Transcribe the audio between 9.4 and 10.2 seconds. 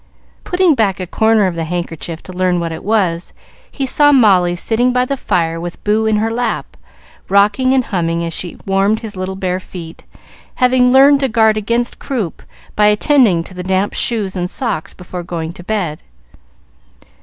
feet,